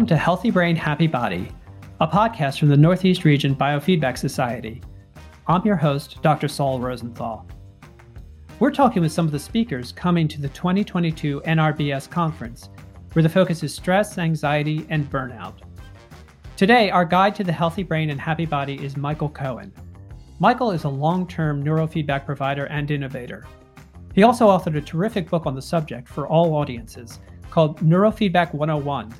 [0.00, 1.52] Welcome to Healthy Brain, Happy Body,
[2.00, 4.80] a podcast from the Northeast Region Biofeedback Society.
[5.46, 6.48] I'm your host, Dr.
[6.48, 7.46] Saul Rosenthal.
[8.60, 12.70] We're talking with some of the speakers coming to the 2022 NRBS conference,
[13.12, 15.58] where the focus is stress, anxiety, and burnout.
[16.56, 19.70] Today, our guide to the healthy brain and happy body is Michael Cohen.
[20.38, 23.46] Michael is a long term neurofeedback provider and innovator.
[24.14, 27.18] He also authored a terrific book on the subject for all audiences
[27.50, 29.12] called Neurofeedback 101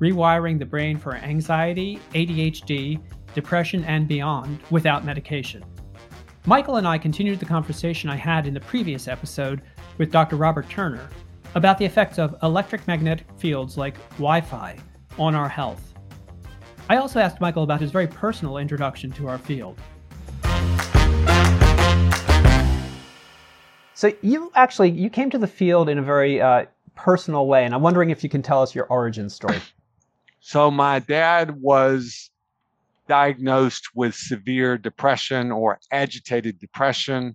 [0.00, 3.00] rewiring the brain for anxiety, ADHD,
[3.34, 5.64] depression, and beyond without medication.
[6.46, 9.62] Michael and I continued the conversation I had in the previous episode
[9.98, 10.36] with Dr.
[10.36, 11.08] Robert Turner
[11.54, 14.76] about the effects of electromagnetic fields like Wi Fi
[15.18, 15.94] on our health.
[16.90, 19.78] I also asked Michael about his very personal introduction to our field.
[23.94, 27.74] So you actually you came to the field in a very uh, personal way, and
[27.74, 29.60] I'm wondering if you can tell us your origin story.
[30.46, 32.30] So my dad was
[33.08, 37.34] diagnosed with severe depression or agitated depression.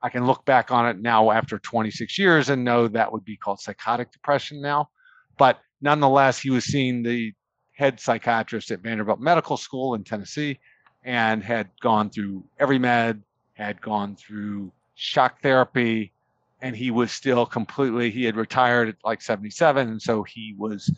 [0.00, 3.36] I can look back on it now after 26 years and know that would be
[3.36, 4.90] called psychotic depression now.
[5.36, 7.32] But nonetheless, he was seeing the
[7.72, 10.60] head psychiatrist at Vanderbilt Medical School in Tennessee
[11.02, 13.24] and had gone through every med,
[13.54, 16.12] had gone through shock therapy,
[16.62, 19.88] and he was still completely, he had retired at like 77.
[19.88, 20.88] And so he was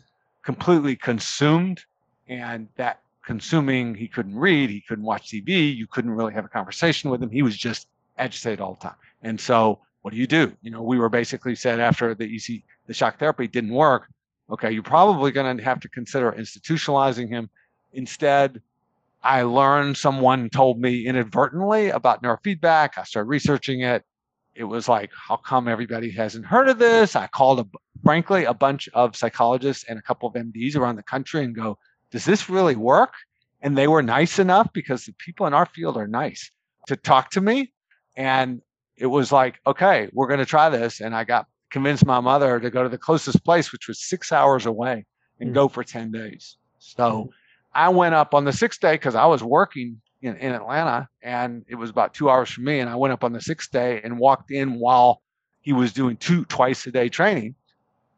[0.43, 1.81] completely consumed
[2.27, 6.49] and that consuming he couldn't read he couldn't watch tv you couldn't really have a
[6.49, 7.87] conversation with him he was just
[8.17, 8.95] agitated all the time.
[9.21, 10.51] And so what do you do?
[10.61, 14.07] You know we were basically said after the ec the shock therapy didn't work
[14.49, 17.49] okay you're probably going to have to consider institutionalizing him.
[17.93, 18.61] Instead
[19.23, 24.03] i learned someone told me inadvertently about neurofeedback i started researching it
[24.59, 27.65] it was like how come everybody hasn't heard of this i called a
[28.03, 31.77] frankly, a bunch of psychologists and a couple of MDs around the country and go,
[32.11, 33.13] does this really work?
[33.61, 36.49] And they were nice enough because the people in our field are nice
[36.87, 37.73] to talk to me.
[38.15, 38.61] And
[38.97, 41.01] it was like, okay, we're going to try this.
[41.01, 44.31] And I got convinced my mother to go to the closest place, which was six
[44.31, 45.05] hours away,
[45.39, 45.53] and mm.
[45.53, 46.57] go for 10 days.
[46.79, 47.29] So mm.
[47.73, 51.65] I went up on the sixth day because I was working in, in Atlanta and
[51.67, 52.79] it was about two hours from me.
[52.79, 55.21] And I went up on the sixth day and walked in while
[55.61, 57.55] he was doing two twice a day training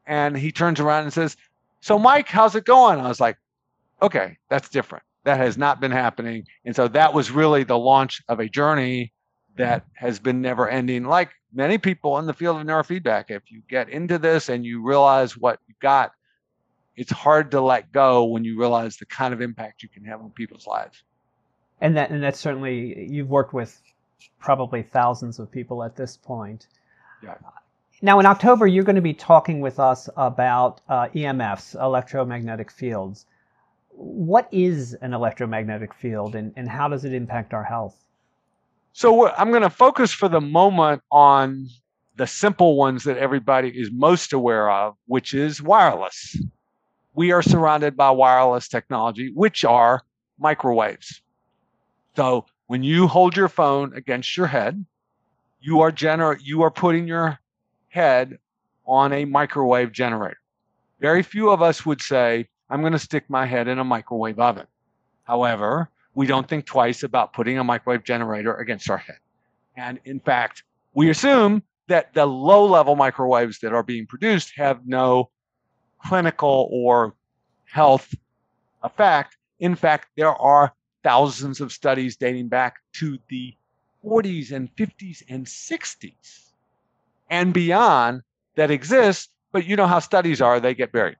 [0.06, 1.38] and he turns around and says,
[1.82, 3.00] So, Mike, how's it going?
[3.00, 3.38] I was like,
[4.02, 5.04] Okay, that's different.
[5.24, 6.46] That has not been happening.
[6.66, 9.14] And so that was really the launch of a journey
[9.58, 11.04] that has been never ending.
[11.04, 14.82] Like many people in the field of neurofeedback, if you get into this and you
[14.82, 16.14] realize what you got,
[16.96, 20.22] it's hard to let go when you realize the kind of impact you can have
[20.22, 21.04] on people's lives.
[21.82, 23.82] And that and that's certainly you've worked with
[24.40, 26.68] probably thousands of people at this point.
[27.24, 27.36] Yeah.
[28.04, 33.28] Now, in October, you're going to be talking with us about uh, EMFs, electromagnetic fields.
[33.90, 37.96] What is an electromagnetic field and, and how does it impact our health?
[38.94, 41.68] So, I'm going to focus for the moment on
[42.16, 46.36] the simple ones that everybody is most aware of, which is wireless.
[47.14, 50.02] We are surrounded by wireless technology, which are
[50.40, 51.22] microwaves.
[52.16, 54.86] So, when you hold your phone against your head,
[55.60, 57.40] you are gener- you are putting your
[57.90, 58.40] head
[58.86, 60.38] on a microwave generator.
[61.00, 64.40] Very few of us would say, I'm going to stick my head in a microwave
[64.40, 64.68] oven.
[65.24, 69.18] However, we don't think twice about putting a microwave generator against our head.
[69.78, 70.64] And in fact,
[70.94, 75.30] we assume that the low level microwaves that are being produced have no
[76.04, 77.16] clinical or
[77.66, 78.14] health
[78.84, 79.38] effect.
[79.60, 80.74] In fact, there are
[81.04, 83.54] thousands of studies dating back to the
[84.04, 86.52] 40s and 50s and 60s
[87.30, 88.22] and beyond
[88.56, 91.18] that exist, but you know how studies are, they get buried.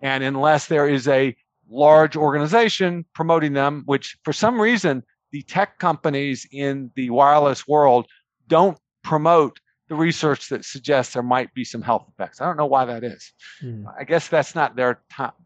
[0.00, 1.36] And unless there is a
[1.68, 5.02] large organization promoting them, which for some reason
[5.32, 8.06] the tech companies in the wireless world
[8.48, 12.40] don't promote the research that suggests there might be some health effects.
[12.40, 13.32] I don't know why that is.
[13.60, 13.86] Hmm.
[13.98, 15.00] I guess that's not their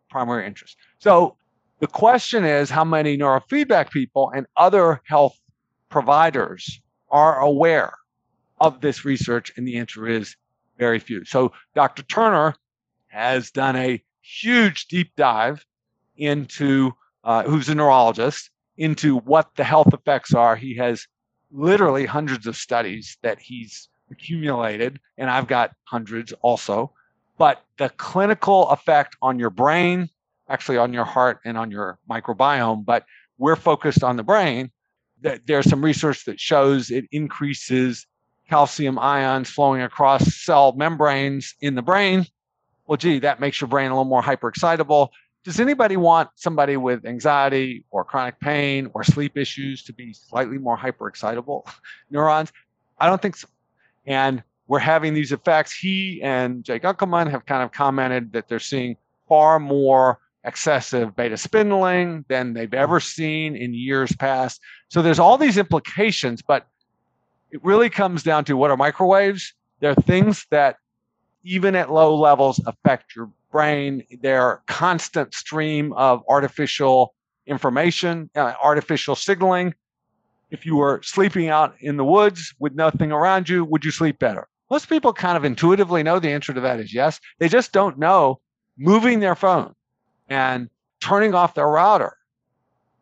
[0.09, 0.77] primary interest.
[0.99, 1.37] So
[1.81, 5.39] the question is how many neurofeedback people and other health
[5.89, 6.81] providers
[7.11, 7.93] are aware
[8.61, 9.51] of this research?
[9.57, 10.37] And the answer is
[10.79, 11.25] very few.
[11.25, 12.03] So Dr.
[12.03, 12.55] Turner
[13.09, 15.65] has done a huge deep dive
[16.17, 16.93] into,
[17.25, 20.57] uh, who's a neurologist, into what the health effects are.
[20.57, 21.07] He has
[21.51, 26.93] literally hundreds of studies that he's accumulated, and I've got hundreds also.
[27.39, 30.11] But the clinical effect on your brain,
[30.51, 33.05] actually on your heart and on your microbiome, but
[33.39, 34.71] we're focused on the brain.
[35.23, 38.07] That there's some research that shows it increases
[38.49, 42.27] calcium ions flowing across cell membranes in the brain.
[42.87, 45.09] Well, gee, that makes your brain a little more hyperexcitable.
[45.45, 50.59] does anybody want somebody with anxiety or chronic pain or sleep issues to be slightly
[50.59, 51.71] more hyperexcitable
[52.11, 52.53] neurons?
[52.99, 53.49] I don't think so.
[54.07, 55.73] And we're having these effects.
[55.73, 58.97] He and Jay Gunkelman have kind of commented that they're seeing
[59.29, 64.61] far more excessive beta spindling than they've ever seen in years past.
[64.89, 66.67] So there's all these implications, but
[67.51, 69.53] it really comes down to what are microwaves?
[69.81, 70.77] They're things that
[71.43, 74.05] even at low levels affect your brain.
[74.23, 77.15] They're constant stream of artificial
[77.47, 79.75] information, uh, artificial signaling.
[80.51, 84.19] If you were sleeping out in the woods with nothing around you, would you sleep
[84.19, 84.49] better?
[84.71, 87.21] Most people kind of intuitively know the answer to that is yes.
[87.39, 88.41] They just don't know
[88.79, 89.75] moving their phone
[90.31, 92.17] and turning off their router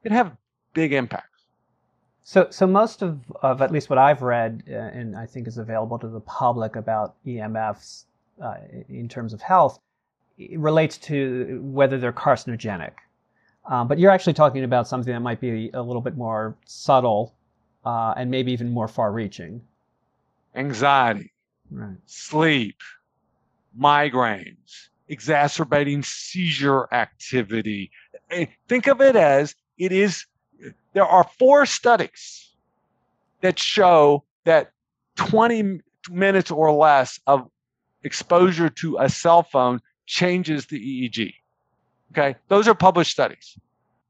[0.03, 0.37] can have
[0.73, 1.45] big impacts.
[2.25, 5.59] So, so most of, of at least what I've read uh, and I think is
[5.59, 8.05] available to the public about EMFs
[8.43, 8.57] uh,
[8.89, 9.79] in terms of health
[10.51, 12.93] relates to whether they're carcinogenic.
[13.67, 17.35] Um, but you're actually talking about something that might be a little bit more subtle
[17.85, 19.61] uh, and maybe even more far-reaching.
[20.55, 21.33] Anxiety,
[21.71, 21.97] right.
[22.07, 22.77] sleep,
[23.79, 27.91] migraines, exacerbating seizure activity.
[28.69, 30.27] Think of it as it is.
[30.93, 32.55] There are four studies
[33.41, 34.73] that show that
[35.17, 37.49] 20 minutes or less of
[38.03, 41.35] exposure to a cell phone changes the EEG.
[42.13, 43.59] Okay, those are published studies.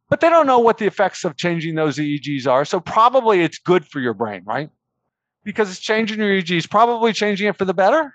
[0.09, 2.65] But they don't know what the effects of changing those EEGs are.
[2.65, 4.71] So probably it's good for your brain, right?
[5.45, 8.15] Because it's changing your EEGs, probably changing it for the better.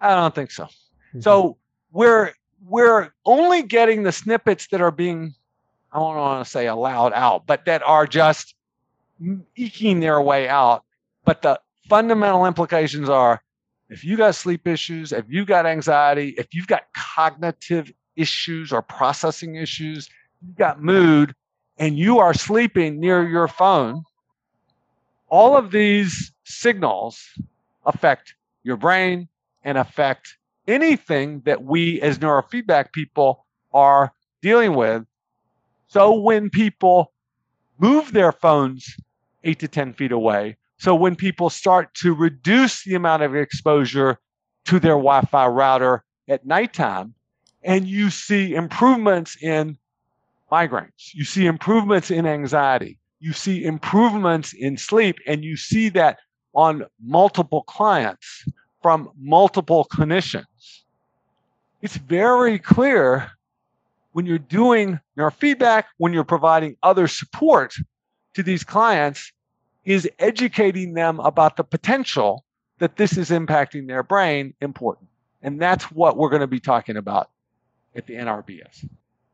[0.00, 0.64] I don't think so.
[0.64, 1.20] Mm-hmm.
[1.20, 1.58] So
[1.96, 2.32] we're
[2.68, 5.34] we're only getting the snippets that are being
[5.92, 8.54] I don't want to say allowed out, but that are just
[9.56, 10.84] eking their way out.
[11.24, 11.58] But the
[11.88, 13.42] fundamental implications are
[13.88, 18.82] if you got sleep issues, if you've got anxiety, if you've got cognitive issues or
[18.82, 20.10] processing issues,
[20.42, 21.34] you've got mood,
[21.78, 24.04] and you are sleeping near your phone,
[25.28, 27.26] all of these signals
[27.86, 28.34] affect
[28.64, 29.28] your brain
[29.62, 35.04] and affect anything that we as neurofeedback people are dealing with.
[35.88, 37.12] So when people
[37.78, 38.96] move their phones
[39.44, 44.18] eight to 10 feet away, so when people start to reduce the amount of exposure
[44.66, 47.14] to their Wi Fi router at nighttime,
[47.62, 49.78] and you see improvements in
[50.52, 56.18] migraines, you see improvements in anxiety, you see improvements in sleep, and you see that
[56.54, 58.44] on multiple clients
[58.86, 60.44] from multiple clinicians.
[61.82, 63.32] It's very clear
[64.12, 67.74] when you're doing neurofeedback, when you're providing other support
[68.34, 69.32] to these clients,
[69.84, 72.44] is educating them about the potential
[72.78, 75.08] that this is impacting their brain important.
[75.42, 77.30] And that's what we're going to be talking about
[77.96, 78.88] at the NRBS.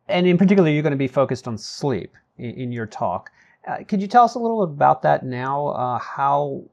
[0.09, 3.31] And in particular, you're going to be focused on sleep in, your talk.
[3.69, 5.67] Uh, could you tell us a little about that now?
[5.67, 6.65] Uh, how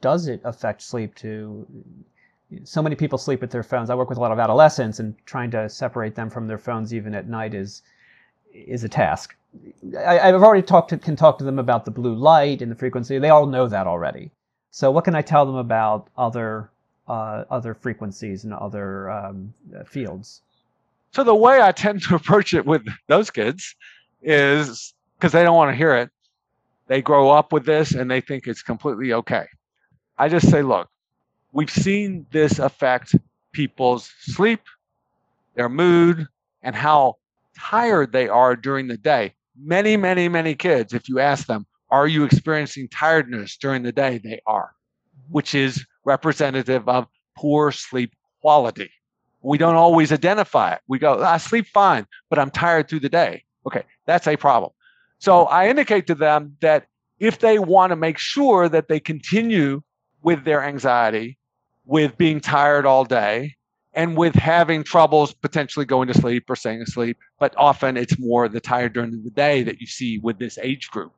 [0.00, 1.66] does it affect sleep to
[2.64, 3.90] so many people sleep with their phones.
[3.90, 6.94] I work with a lot of adolescents, and trying to separate them from their phones
[6.94, 7.82] even at night is
[8.52, 9.36] is a task.
[9.96, 12.76] I, have already talked to, can talk to them about the blue light and the
[12.76, 13.18] frequency.
[13.18, 14.30] They all know that already.
[14.70, 16.70] So what can I tell them about other
[17.06, 19.52] uh, other frequencies and other um,
[19.86, 20.42] fields?
[21.12, 23.74] So the way I tend to approach it with those kids
[24.22, 26.10] is because they don't want to hear it.
[26.86, 29.46] They grow up with this and they think it's completely okay.
[30.16, 30.88] I just say, look,
[31.52, 33.14] we've seen this affect
[33.52, 34.60] people's sleep,
[35.54, 36.26] their mood,
[36.62, 37.16] and how
[37.58, 39.34] tired they are during the day.
[39.60, 44.18] Many, many, many kids, if you ask them, are you experiencing tiredness during the day?
[44.18, 44.74] They are,
[45.30, 48.90] which is representative of poor sleep quality.
[49.42, 50.80] We don't always identify it.
[50.88, 53.44] We go, I sleep fine, but I'm tired through the day.
[53.66, 54.72] Okay, that's a problem.
[55.18, 56.86] So I indicate to them that
[57.18, 59.82] if they want to make sure that they continue
[60.22, 61.37] with their anxiety,
[61.88, 63.56] with being tired all day,
[63.94, 68.46] and with having troubles potentially going to sleep or staying asleep, but often it's more
[68.46, 71.12] the tired during the day that you see with this age group,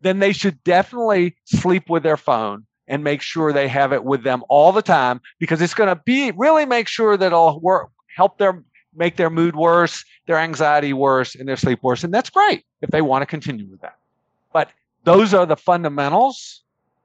[0.00, 4.24] then they should definitely sleep with their phone and make sure they have it with
[4.24, 7.90] them all the time because it's going to be really make sure that it'll work,
[8.16, 8.64] help their
[8.96, 12.02] make their mood worse, their anxiety worse, and their sleep worse.
[12.02, 13.98] And that's great if they want to continue with that.
[14.52, 14.70] But
[15.04, 16.62] those are the fundamentals.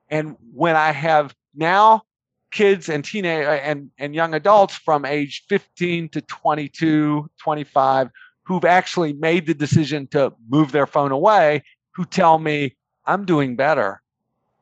[0.10, 2.04] And when I have now
[2.52, 8.10] kids and teenage uh, and, and young adults from age 15 to 22 25
[8.44, 12.76] who've actually made the decision to move their phone away who tell me
[13.06, 14.02] i'm doing better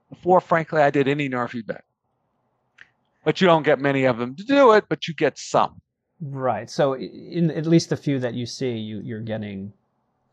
[0.10, 1.82] before frankly i did any neurofeedback
[3.24, 5.82] but you don't get many of them to do it but you get some
[6.20, 6.70] Right.
[6.70, 9.72] So in at least the few that you see, you, you're getting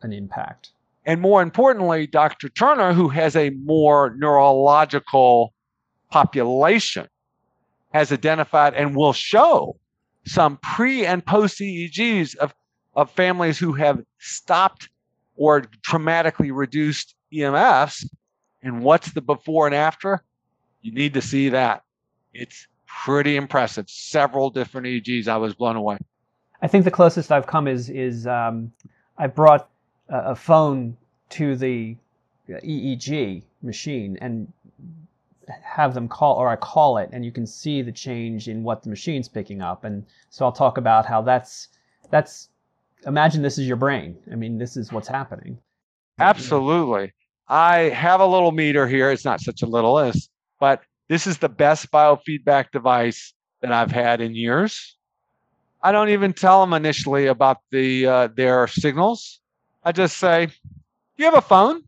[0.01, 0.71] an impact.
[1.05, 2.49] And more importantly, Dr.
[2.49, 5.53] Turner, who has a more neurological
[6.09, 7.07] population,
[7.95, 9.77] has identified and will show
[10.25, 12.53] some pre and post EEGs of,
[12.93, 14.89] of families who have stopped
[15.37, 18.05] or dramatically reduced EMFs.
[18.61, 20.21] And what's the before and after?
[20.81, 21.83] You need to see that.
[22.33, 23.89] It's pretty impressive.
[23.89, 25.29] Several different EEGs.
[25.29, 25.97] I was blown away.
[26.61, 28.73] I think the closest I've come is is um,
[29.17, 29.69] I brought
[30.09, 30.97] a, a phone
[31.29, 31.95] to the
[32.49, 34.51] EEG machine and
[35.61, 38.83] have them call or I call it and you can see the change in what
[38.83, 41.69] the machine's picking up and so I'll talk about how that's
[42.09, 42.49] that's
[43.05, 44.17] imagine this is your brain.
[44.31, 45.57] I mean this is what's happening.
[46.19, 47.13] Absolutely.
[47.47, 49.11] I have a little meter here.
[49.11, 53.91] It's not such a little is, but this is the best biofeedback device that I've
[53.91, 54.97] had in years.
[55.83, 59.39] I don't even tell them initially about the uh, their signals.
[59.83, 60.53] I just say, "Do
[61.17, 61.83] you have a phone?"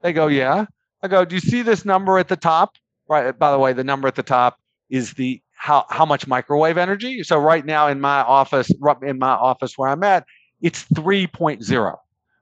[0.00, 0.64] They go, "Yeah."
[1.02, 2.76] I go, "Do you see this number at the top?"
[3.08, 3.26] Right.
[3.26, 4.58] Uh, by the way, the number at the top
[4.90, 7.22] is the how how much microwave energy.
[7.22, 8.70] So right now in my office,
[9.02, 10.24] in my office where I'm at,
[10.60, 11.96] it's 3.0.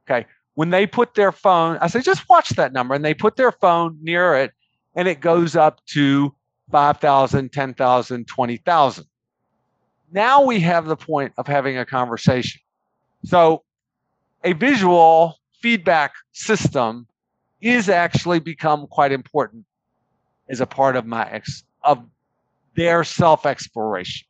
[0.08, 0.26] Okay.
[0.54, 3.52] When they put their phone, I say, just watch that number, and they put their
[3.52, 4.52] phone near it,
[4.94, 6.34] and it goes up to
[6.70, 9.04] 5,000, 10,000, 20,000.
[10.12, 12.60] Now we have the point of having a conversation.
[13.24, 13.64] So
[14.44, 17.06] a visual feedback system
[17.60, 19.64] is actually become quite important
[20.48, 22.04] as a part of my ex of
[22.74, 24.26] their self exploration.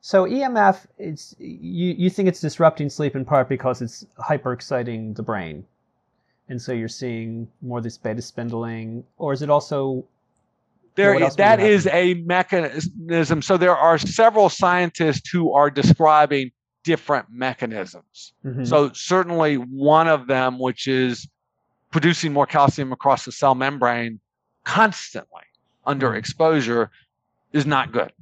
[0.00, 5.14] So EMF, it's you, you think it's disrupting sleep in part because it's hyper exciting
[5.14, 5.64] the brain
[6.52, 10.04] and so you're seeing more this beta spindling, or is it also
[10.94, 16.50] there that is a mechanism so there are several scientists who are describing
[16.84, 18.64] different mechanisms mm-hmm.
[18.64, 21.26] so certainly one of them which is
[21.92, 24.18] producing more calcium across the cell membrane
[24.64, 25.42] constantly
[25.86, 26.18] under mm-hmm.
[26.18, 26.90] exposure
[27.52, 28.12] is not good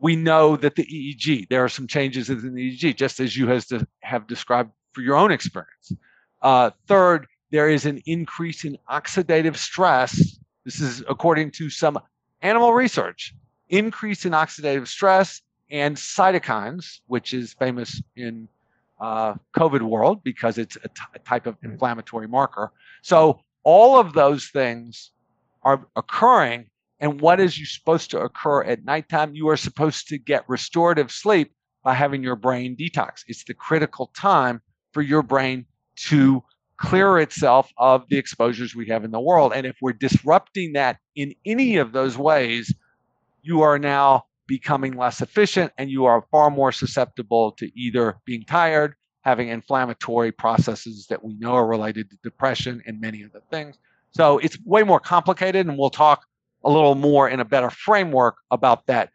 [0.00, 3.46] we know that the eeg there are some changes in the eeg just as you
[3.46, 5.92] has to have described for your own experience
[6.42, 10.40] uh, third there is an increase in oxidative stress.
[10.64, 11.96] This is according to some
[12.42, 13.32] animal research.
[13.68, 18.48] Increase in oxidative stress and cytokines, which is famous in
[19.00, 22.72] uh, COVID world because it's a, t- a type of inflammatory marker.
[23.02, 25.10] So all of those things
[25.62, 26.66] are occurring.
[27.00, 29.34] And what is you supposed to occur at nighttime?
[29.34, 33.24] You are supposed to get restorative sleep by having your brain detox.
[33.26, 36.42] It's the critical time for your brain to
[36.76, 39.52] clear itself of the exposures we have in the world.
[39.54, 42.74] And if we're disrupting that in any of those ways,
[43.42, 48.44] you are now becoming less efficient and you are far more susceptible to either being
[48.44, 53.78] tired, having inflammatory processes that we know are related to depression and many other things.
[54.10, 56.24] So it's way more complicated, and we'll talk
[56.62, 59.10] a little more in a better framework about that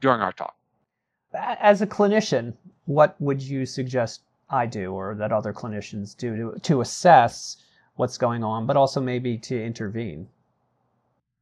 [0.00, 0.54] during our talk.
[1.34, 6.60] As a clinician, what would you suggest I do or that other clinicians do to,
[6.60, 7.56] to assess
[7.96, 10.28] what's going on, but also maybe to intervene?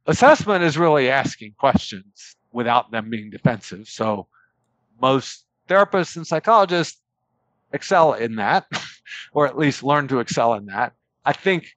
[0.07, 3.87] Assessment is really asking questions without them being defensive.
[3.87, 4.27] So
[5.01, 7.01] most therapists and psychologists
[7.73, 8.65] excel in that,
[9.33, 10.93] or at least learn to excel in that.
[11.25, 11.75] I think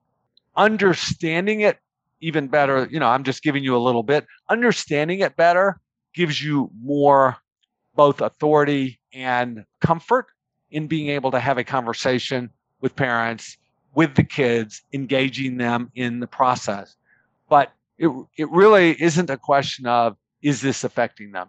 [0.57, 1.79] understanding it
[2.21, 5.81] even better, you know, I'm just giving you a little bit, understanding it better
[6.15, 7.37] gives you more
[7.95, 10.27] both authority and comfort
[10.71, 13.57] in being able to have a conversation with parents,
[13.95, 16.97] with the kids, engaging them in the process.
[17.49, 21.49] But it, it really isn't a question of, is this affecting them?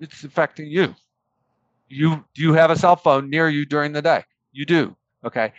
[0.00, 0.94] It's affecting you.
[1.88, 4.24] You do you have a cell phone near you during the day?
[4.52, 4.96] You do.
[5.24, 5.52] Okay.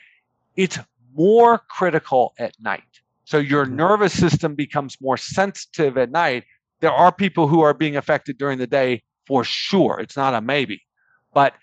[0.55, 0.79] It's
[1.15, 2.83] more critical at night.
[3.23, 3.75] So your mm-hmm.
[3.75, 6.43] nervous system becomes more sensitive at night.
[6.79, 9.99] There are people who are being affected during the day for sure.
[9.99, 10.81] It's not a maybe.
[11.33, 11.53] But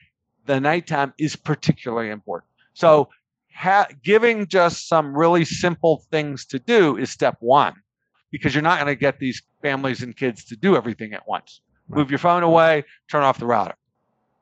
[0.47, 2.51] the nighttime is particularly important.
[2.75, 3.09] So,
[3.55, 7.75] ha- giving just some really simple things to do is step one,
[8.33, 11.61] because you're not going to get these families and kids to do everything at once.
[11.89, 13.75] Move your phone away, turn off the router.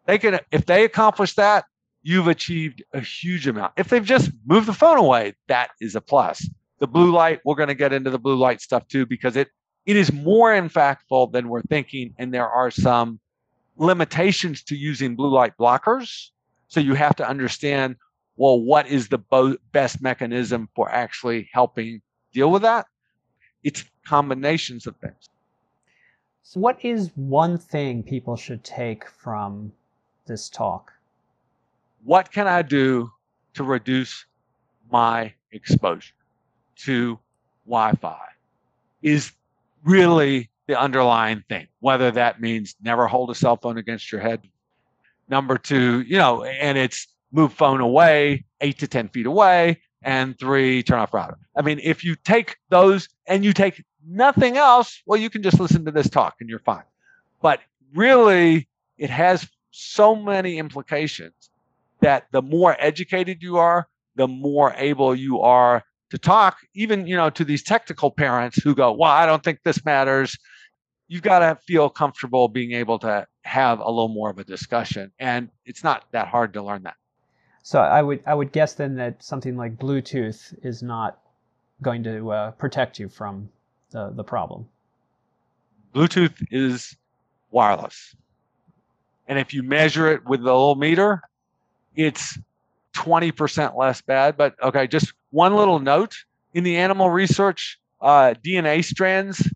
[0.07, 1.67] They can, if they accomplish that,
[2.03, 3.75] you've achieved a huge amount.
[3.77, 6.49] If they've just moved the phone away, that is a plus.
[6.79, 9.49] The blue light, we're going to get into the blue light stuff too, because it
[9.87, 13.19] it is more impactful than we're thinking, and there are some
[13.77, 16.29] limitations to using blue light blockers.
[16.69, 17.97] So you have to understand,
[18.37, 22.01] well, what is the bo- best mechanism for actually helping
[22.33, 22.87] deal with that?
[23.63, 25.29] It's combinations of things.
[26.43, 29.73] So, what is one thing people should take from
[30.27, 30.93] this talk?
[32.05, 33.13] What can I do
[33.55, 34.25] to reduce
[34.91, 36.15] my exposure
[36.77, 37.19] to
[37.67, 38.19] Wi Fi?
[39.03, 39.33] Is
[39.85, 44.41] really the underlying thing, whether that means never hold a cell phone against your head.
[45.29, 49.81] Number two, you know, and it's move phone away eight to 10 feet away.
[50.03, 51.37] And three, turn off router.
[51.57, 55.61] I mean, if you take those and you take nothing else, well, you can just
[55.61, 56.85] listen to this talk and you're fine.
[57.43, 57.61] But
[57.95, 61.51] really, it has so many implications
[62.01, 67.17] that the more educated you are, the more able you are to talk, even you
[67.17, 70.37] know, to these technical parents who go, "Well, I don't think this matters."
[71.09, 75.13] You've got to feel comfortable being able to have a little more of a discussion,
[75.19, 76.97] and it's not that hard to learn that.
[77.63, 81.19] So I would I would guess then that something like Bluetooth is not
[81.83, 83.51] going to uh, protect you from
[83.91, 84.69] the the problem.
[85.95, 86.97] Bluetooth is
[87.51, 88.15] wireless,
[89.27, 91.23] and if you measure it with the little meter,
[91.95, 92.39] it's
[92.95, 94.37] 20% less bad.
[94.37, 96.17] But okay, just one little note
[96.55, 99.49] in the animal research, uh, DNA strands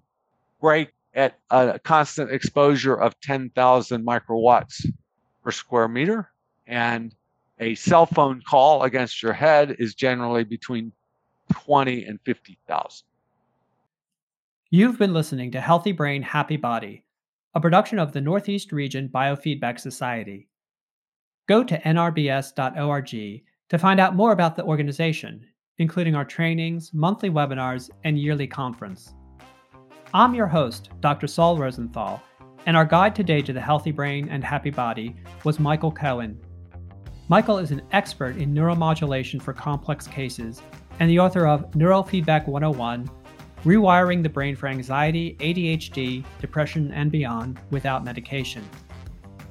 [0.60, 4.86] break at a constant exposure of 10,000 microwatts
[5.42, 6.30] per square meter.
[6.66, 7.14] And
[7.60, 10.92] a cell phone call against your head is generally between
[11.52, 13.06] 20 and 50,000.
[14.70, 17.04] You've been listening to Healthy Brain, Happy Body,
[17.54, 20.48] a production of the Northeast Region Biofeedback Society.
[21.46, 23.08] Go to nrbs.org
[23.68, 25.46] to find out more about the organization,
[25.78, 29.14] including our trainings, monthly webinars, and yearly conference.
[30.12, 31.26] I'm your host, Dr.
[31.26, 32.20] Saul Rosenthal,
[32.66, 36.40] and our guide today to the healthy brain and happy body was Michael Cohen,
[37.28, 40.60] Michael is an expert in neuromodulation for complex cases
[41.00, 43.08] and the author of Neurofeedback 101
[43.64, 48.62] Rewiring the Brain for Anxiety, ADHD, Depression, and Beyond Without Medication.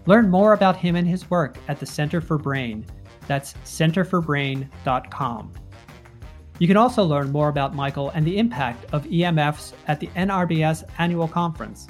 [0.05, 2.85] Learn more about him and his work at the Center for Brain.
[3.25, 5.53] That's centerforbrain.com.
[6.59, 10.83] You can also learn more about Michael and the impact of EMFs at the NRBS
[10.99, 11.87] annual conference.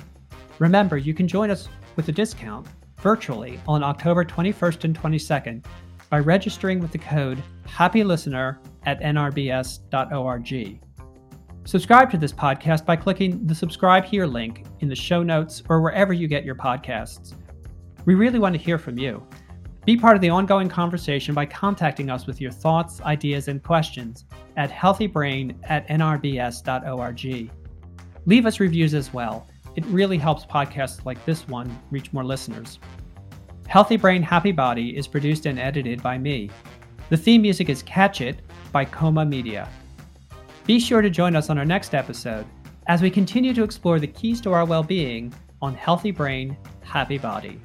[0.59, 1.67] Remember, you can join us
[1.97, 2.67] with a discount
[3.03, 5.65] virtually on October 21st and 22nd
[6.09, 10.79] by registering with the code HAPPYLISTENER at nrbs.org.
[11.65, 15.81] Subscribe to this podcast by clicking the subscribe here link in the show notes or
[15.81, 17.33] wherever you get your podcasts.
[18.05, 19.25] We really want to hear from you.
[19.85, 24.23] Be part of the ongoing conversation by contacting us with your thoughts, ideas, and questions
[24.55, 27.51] at healthybrain at nrbs.org.
[28.25, 29.45] Leave us reviews as well.
[29.75, 32.79] It really helps podcasts like this one reach more listeners.
[33.67, 36.49] Healthy Brain, Happy Body is produced and edited by me.
[37.09, 39.69] The theme music is Catch It by Coma Media.
[40.65, 42.45] Be sure to join us on our next episode
[42.87, 47.17] as we continue to explore the keys to our well being on Healthy Brain, Happy
[47.17, 47.59] Body.